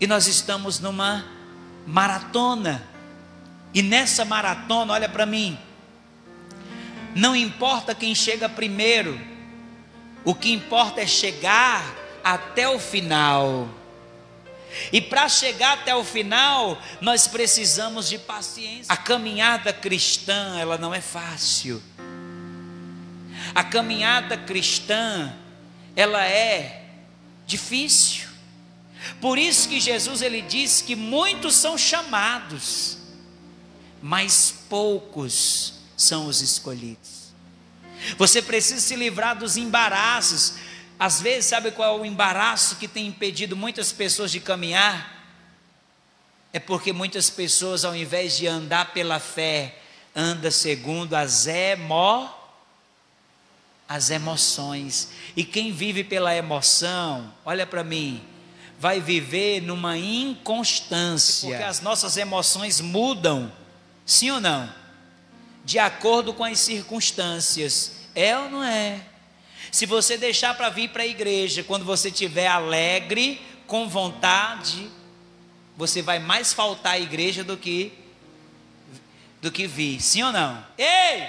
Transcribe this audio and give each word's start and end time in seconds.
E 0.00 0.06
nós 0.06 0.26
estamos 0.26 0.80
numa 0.80 1.24
maratona. 1.86 2.82
E 3.72 3.82
nessa 3.82 4.24
maratona, 4.24 4.92
olha 4.92 5.08
para 5.08 5.26
mim, 5.26 5.58
não 7.14 7.34
importa 7.34 7.94
quem 7.94 8.14
chega 8.14 8.48
primeiro, 8.48 9.18
o 10.24 10.34
que 10.34 10.52
importa 10.52 11.00
é 11.00 11.06
chegar 11.06 11.82
até 12.22 12.68
o 12.68 12.78
final. 12.78 13.68
E 14.92 15.00
para 15.00 15.28
chegar 15.28 15.74
até 15.74 15.94
o 15.94 16.04
final, 16.04 16.80
nós 17.00 17.26
precisamos 17.26 18.08
de 18.08 18.18
paciência. 18.18 18.92
A 18.92 18.96
caminhada 18.96 19.72
cristã, 19.72 20.58
ela 20.58 20.76
não 20.76 20.94
é 20.94 21.00
fácil. 21.00 21.82
A 23.54 23.64
caminhada 23.64 24.36
cristã, 24.36 25.32
ela 25.94 26.24
é 26.26 26.84
difícil. 27.46 28.25
Por 29.20 29.38
isso 29.38 29.68
que 29.68 29.80
Jesus 29.80 30.22
ele 30.22 30.42
diz 30.42 30.82
que 30.82 30.94
muitos 30.94 31.54
são 31.54 31.76
chamados, 31.76 32.98
mas 34.02 34.54
poucos 34.68 35.74
são 35.96 36.26
os 36.26 36.40
escolhidos. 36.40 37.26
Você 38.18 38.42
precisa 38.42 38.80
se 38.80 38.94
livrar 38.94 39.36
dos 39.36 39.56
embaraços. 39.56 40.54
Às 40.98 41.20
vezes, 41.20 41.46
sabe 41.46 41.70
qual 41.70 41.98
é 41.98 42.00
o 42.00 42.04
embaraço 42.04 42.76
que 42.76 42.86
tem 42.86 43.06
impedido 43.06 43.56
muitas 43.56 43.92
pessoas 43.92 44.30
de 44.30 44.40
caminhar? 44.40 45.14
É 46.52 46.58
porque 46.58 46.92
muitas 46.92 47.28
pessoas, 47.28 47.84
ao 47.84 47.94
invés 47.94 48.36
de 48.36 48.46
andar 48.46 48.92
pela 48.92 49.18
fé, 49.18 49.78
anda 50.14 50.50
segundo 50.50 51.14
as 51.14 51.46
emo, 51.46 52.30
as 53.88 54.10
emoções. 54.10 55.10
E 55.36 55.44
quem 55.44 55.72
vive 55.72 56.02
pela 56.02 56.34
emoção, 56.34 57.32
olha 57.44 57.66
para 57.66 57.84
mim, 57.84 58.22
vai 58.78 59.00
viver 59.00 59.60
numa 59.62 59.96
inconstância. 59.96 61.48
Porque 61.48 61.62
as 61.62 61.80
nossas 61.80 62.16
emoções 62.16 62.80
mudam, 62.80 63.50
sim 64.04 64.30
ou 64.30 64.40
não? 64.40 64.72
De 65.64 65.78
acordo 65.78 66.32
com 66.32 66.44
as 66.44 66.58
circunstâncias. 66.58 67.92
É 68.14 68.38
ou 68.38 68.50
não 68.50 68.62
é? 68.62 69.00
Se 69.70 69.84
você 69.84 70.16
deixar 70.16 70.54
para 70.56 70.68
vir 70.70 70.90
para 70.90 71.02
a 71.02 71.06
igreja 71.06 71.62
quando 71.62 71.84
você 71.84 72.08
estiver 72.08 72.46
alegre, 72.46 73.40
com 73.66 73.88
vontade, 73.88 74.88
você 75.76 76.00
vai 76.00 76.18
mais 76.18 76.52
faltar 76.52 76.94
à 76.94 76.98
igreja 76.98 77.42
do 77.42 77.56
que 77.56 77.92
do 79.42 79.50
que 79.50 79.66
vir. 79.66 80.00
Sim 80.00 80.22
ou 80.24 80.32
não? 80.32 80.64
Ei! 80.78 81.28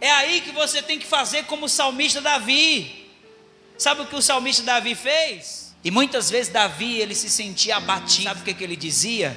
É 0.00 0.10
aí 0.10 0.40
que 0.40 0.52
você 0.52 0.80
tem 0.80 0.98
que 0.98 1.06
fazer 1.06 1.44
como 1.44 1.66
o 1.66 1.68
salmista 1.68 2.20
Davi. 2.20 3.10
Sabe 3.76 4.02
o 4.02 4.06
que 4.06 4.16
o 4.16 4.22
salmista 4.22 4.62
Davi 4.62 4.94
fez? 4.94 5.67
E 5.84 5.90
muitas 5.90 6.30
vezes 6.30 6.52
Davi 6.52 6.98
ele 6.98 7.14
se 7.14 7.30
sentia 7.30 7.76
abatido. 7.76 8.24
Sabe 8.24 8.40
o 8.40 8.44
que, 8.44 8.54
que 8.54 8.64
ele 8.64 8.76
dizia? 8.76 9.36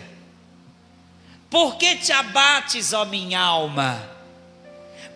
Por 1.49 1.75
que 1.77 1.97
te 1.97 2.11
abates, 2.11 2.93
ó 2.93 3.05
minha 3.05 3.39
alma? 3.39 4.09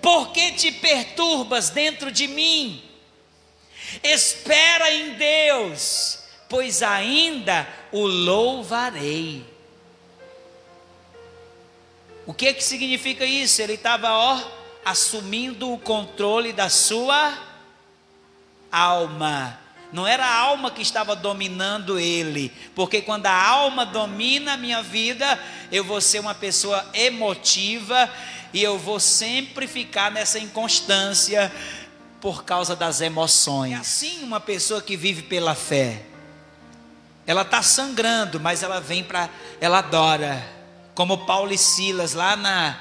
Por 0.02 0.32
que 0.32 0.52
te 0.52 0.72
perturbas 0.72 1.70
dentro 1.70 2.12
de 2.12 2.28
mim? 2.28 2.84
Espera 4.04 4.92
em 4.92 5.14
Deus, 5.16 6.20
pois 6.50 6.84
ainda 6.84 7.68
o 7.92 8.06
louvarei. 8.06 9.44
O 12.26 12.34
que 12.34 12.54
que 12.54 12.64
significa 12.64 13.26
isso? 13.26 13.62
Ele 13.62 13.74
estava 13.74 14.12
ó 14.12 14.42
assumindo 14.84 15.72
o 15.72 15.80
controle 15.80 16.54
da 16.54 16.70
sua 16.70 17.38
alma 18.72 19.65
não 19.92 20.06
era 20.06 20.26
a 20.26 20.36
alma 20.36 20.72
que 20.72 20.82
estava 20.82 21.16
dominando 21.16 22.00
ele, 22.00 22.52
porque 22.76 23.02
quando 23.02 23.28
a 23.28 23.48
alma 23.48 23.86
domina 23.86 24.54
a 24.54 24.58
minha 24.58 24.82
vida, 24.82 25.40
eu 25.72 25.84
vou 25.84 26.02
ser 26.02 26.20
uma 26.20 26.36
pessoa 26.36 26.86
emotiva 26.94 28.10
e 28.54 28.62
eu 28.64 28.78
vou 28.78 29.00
sempre 29.00 29.68
ficar 29.68 30.12
nessa 30.12 30.40
inconstância 30.40 31.52
por 32.20 32.44
causa 32.44 32.76
das 32.76 33.02
emoções. 33.02 33.74
É 33.74 33.76
assim 33.76 34.24
uma 34.24 34.40
pessoa 34.40 34.82
que 34.82 34.98
vive 34.98 35.24
pela 35.24 35.54
fé. 35.54 36.04
Ela 37.28 37.42
está 37.42 37.62
sangrando, 37.62 38.40
mas 38.40 38.64
ela 38.64 38.80
vem 38.80 39.04
para, 39.04 39.30
ela 39.60 39.80
adora. 39.80 40.44
Como 40.94 41.26
Paulo 41.26 41.54
e 41.54 41.58
Silas 41.58 42.14
lá 42.14 42.36
na 42.36 42.80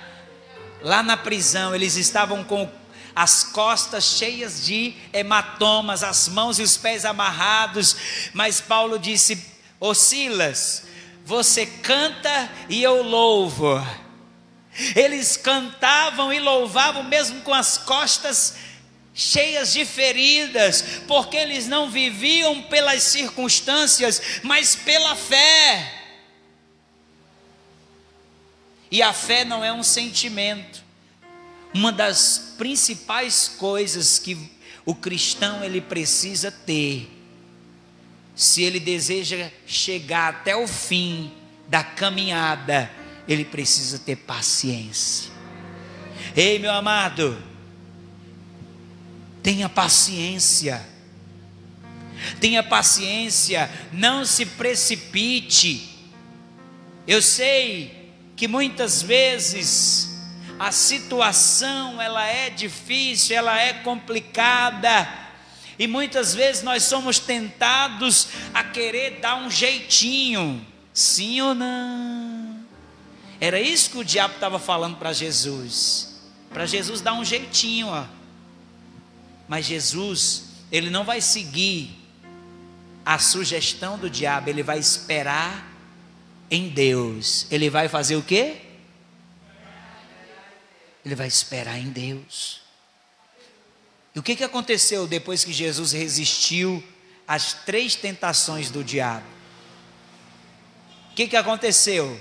lá 0.85 1.03
na 1.03 1.17
prisão, 1.17 1.75
eles 1.75 1.97
estavam 1.97 2.45
com 2.45 2.65
o 2.65 2.71
as 3.15 3.45
costas 3.45 4.05
cheias 4.05 4.65
de 4.65 4.95
hematomas, 5.13 6.03
as 6.03 6.29
mãos 6.29 6.59
e 6.59 6.63
os 6.63 6.77
pés 6.77 7.05
amarrados. 7.05 7.97
Mas 8.33 8.61
Paulo 8.61 8.99
disse: 8.99 9.45
Ô 9.79 9.95
Silas, 9.95 10.85
você 11.25 11.65
canta 11.67 12.51
e 12.69 12.83
eu 12.83 13.03
louvo. 13.03 13.81
Eles 14.97 15.37
cantavam 15.37 16.33
e 16.33 16.41
louvavam 16.41 17.05
mesmo 17.05 17.41
com 17.43 17.55
as 17.55 17.79
costas 17.79 18.57
cheias 19.15 19.73
de 19.73 19.85
feridas, 19.85 20.83
porque 21.07 21.37
eles 21.37 21.69
não 21.69 21.89
viviam 21.89 22.63
pelas 22.63 23.05
circunstâncias, 23.05 24.41
mas 24.43 24.75
pela 24.75 25.15
fé. 25.15 26.03
E 28.91 29.01
a 29.01 29.13
fé 29.13 29.45
não 29.45 29.65
é 29.65 29.73
um 29.73 29.85
sentimento 29.85 30.84
uma 31.75 31.91
das 31.91 32.55
principais 32.57 33.49
coisas 33.59 34.21
que 34.21 34.39
o 34.87 34.95
cristão 34.95 35.65
ele 35.65 35.81
precisa 35.81 36.53
ter, 36.53 37.11
se 38.37 38.63
ele 38.63 38.79
deseja 38.79 39.51
chegar 39.67 40.29
até 40.29 40.55
o 40.55 40.69
fim 40.69 41.33
da 41.69 41.83
caminhada, 41.83 42.89
ele 43.27 43.45
precisa 43.45 43.99
ter 43.99 44.17
paciência. 44.17 45.33
Ei, 46.37 46.61
meu 46.61 46.73
amado, 46.73 47.37
tenha 49.43 49.69
paciência. 49.69 50.81
Tenha 52.41 52.63
paciência, 52.63 53.71
não 53.93 54.25
se 54.25 54.47
precipite. 54.47 55.91
Eu 57.07 57.21
sei 57.21 58.13
que 58.37 58.49
muitas 58.49 59.03
vezes 59.03 60.14
a 60.59 60.71
situação 60.71 62.01
ela 62.01 62.27
é 62.27 62.51
difícil, 62.51 63.37
ela 63.37 63.59
é 63.59 63.73
complicada. 63.73 65.09
E 65.79 65.87
muitas 65.87 66.35
vezes 66.35 66.63
nós 66.63 66.85
somos 66.85 67.19
tentados 67.19 68.29
a 68.53 68.63
querer 68.63 69.19
dar 69.21 69.37
um 69.37 69.51
jeitinho, 69.51 70.65
sim 70.93 71.41
ou 71.41 71.55
não? 71.55 72.65
Era 73.41 73.61
isso 73.61 73.91
que 73.91 73.99
o 73.99 74.05
diabo 74.05 74.35
estava 74.35 74.59
falando 74.59 74.97
para 74.97 75.13
Jesus. 75.13 76.21
Para 76.51 76.67
Jesus 76.67 77.01
dar 77.01 77.15
um 77.15 77.25
jeitinho, 77.25 77.89
ó. 77.89 78.05
Mas 79.49 79.67
Jesus, 79.67 80.45
ele 80.71 80.89
não 80.89 81.05
vai 81.05 81.21
seguir 81.21 81.91
a 83.05 83.19
sugestão 83.19 83.99
do 83.99 84.09
diabo, 84.09 84.49
ele 84.49 84.63
vai 84.63 84.79
esperar 84.79 85.71
em 86.51 86.69
Deus. 86.69 87.47
Ele 87.51 87.69
vai 87.69 87.89
fazer 87.89 88.17
o 88.17 88.23
quê? 88.23 88.63
Ele 91.05 91.15
vai 91.15 91.27
esperar 91.27 91.79
em 91.79 91.91
Deus. 91.91 92.61
E 94.15 94.19
o 94.19 94.23
que, 94.23 94.37
que 94.37 94.45
aconteceu 94.45 95.07
depois 95.07 95.45
que 95.45 95.53
Jesus 95.53 95.93
resistiu 95.93 96.83
às 97.27 97.53
três 97.53 97.95
tentações 97.95 98.71
do 98.71 98.85
diabo? 98.85 99.27
O 101.11 101.15
que, 101.15 101.27
que 101.27 101.37
aconteceu? 101.37 102.21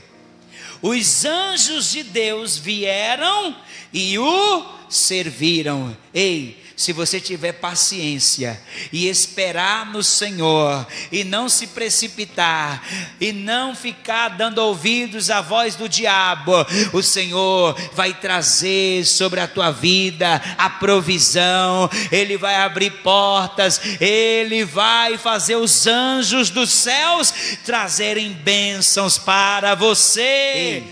Os 0.82 1.26
anjos 1.26 1.92
de 1.92 2.04
Deus 2.04 2.58
vieram 2.58 3.56
e 3.92 4.18
o 4.18 4.66
serviram. 4.90 5.96
Ei, 6.14 6.63
se 6.84 6.92
você 6.92 7.22
tiver 7.22 7.54
paciência 7.54 8.60
e 8.92 9.08
esperar 9.08 9.86
no 9.86 10.04
Senhor, 10.04 10.86
e 11.10 11.24
não 11.24 11.48
se 11.48 11.68
precipitar, 11.68 12.84
e 13.22 13.32
não 13.32 13.74
ficar 13.74 14.30
dando 14.30 14.58
ouvidos 14.58 15.30
à 15.30 15.40
voz 15.40 15.76
do 15.76 15.88
diabo, 15.88 16.52
o 16.92 17.02
Senhor 17.02 17.74
vai 17.94 18.14
trazer 18.14 19.06
sobre 19.06 19.40
a 19.40 19.48
tua 19.48 19.72
vida 19.72 20.42
a 20.58 20.70
provisão, 20.70 21.90
Ele 22.12 22.38
vai 22.38 22.56
abrir 22.56 22.92
portas, 23.02 23.80
Ele 24.02 24.66
vai 24.66 25.18
fazer 25.18 25.56
os 25.56 25.88
anjos 25.88 26.50
dos 26.50 26.70
céus 26.70 27.34
trazerem 27.64 28.34
bênçãos 28.34 29.18
para 29.18 29.74
você. 29.74 30.84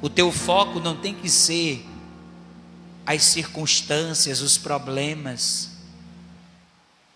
O 0.00 0.08
teu 0.08 0.30
foco 0.30 0.78
não 0.78 0.94
tem 0.94 1.12
que 1.12 1.28
ser 1.28 1.87
as 3.08 3.22
circunstâncias, 3.22 4.42
os 4.42 4.58
problemas. 4.58 5.70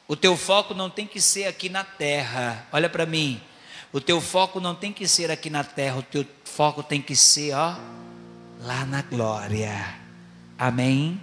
O 0.08 0.16
teu 0.16 0.38
foco 0.38 0.72
não 0.72 0.88
tem 0.88 1.06
que 1.06 1.20
ser 1.20 1.44
aqui 1.44 1.68
na 1.68 1.84
terra. 1.84 2.66
Olha 2.72 2.88
para 2.88 3.04
mim. 3.04 3.38
O 3.92 4.00
teu 4.00 4.18
foco 4.18 4.58
não 4.58 4.74
tem 4.74 4.90
que 4.90 5.06
ser 5.06 5.30
aqui 5.30 5.50
na 5.50 5.62
terra, 5.62 5.98
o 5.98 6.02
teu 6.02 6.24
foco 6.46 6.82
tem 6.82 7.02
que 7.02 7.14
ser, 7.14 7.52
ó, 7.52 7.76
lá 8.62 8.86
na 8.86 9.02
glória. 9.02 9.98
Amém. 10.58 11.20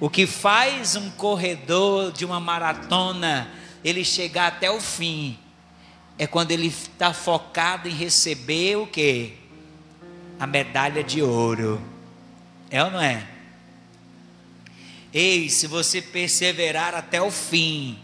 O 0.00 0.08
que 0.08 0.26
faz 0.26 0.96
um 0.96 1.10
corredor 1.10 2.12
de 2.12 2.24
uma 2.24 2.40
maratona 2.40 3.50
ele 3.84 4.06
chegar 4.06 4.46
até 4.46 4.70
o 4.70 4.80
fim 4.80 5.38
é 6.16 6.26
quando 6.26 6.50
ele 6.50 6.68
está 6.68 7.12
focado 7.12 7.88
em 7.88 7.92
receber 7.92 8.76
o 8.76 8.86
que? 8.86 9.34
A 10.40 10.46
medalha 10.46 11.04
de 11.04 11.20
ouro. 11.20 11.91
É 12.72 12.82
ou 12.82 12.90
não 12.90 13.00
é? 13.00 13.22
Ei, 15.12 15.50
se 15.50 15.66
você 15.66 16.00
perseverar 16.00 16.94
até 16.94 17.20
o 17.20 17.30
fim, 17.30 18.02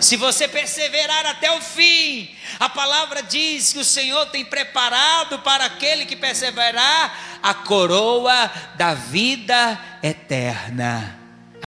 se 0.00 0.16
você 0.16 0.48
perseverar 0.48 1.26
até 1.26 1.50
o 1.52 1.60
fim, 1.60 2.34
a 2.58 2.68
palavra 2.68 3.22
diz 3.22 3.72
que 3.72 3.78
o 3.78 3.84
Senhor 3.84 4.26
tem 4.26 4.44
preparado 4.44 5.40
para 5.40 5.66
aquele 5.66 6.06
que 6.06 6.16
perseverar 6.16 7.38
a 7.42 7.52
coroa 7.52 8.50
da 8.76 8.94
vida 8.94 9.78
eterna. 10.02 11.23